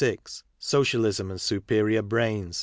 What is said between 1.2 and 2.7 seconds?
and Superior Brains.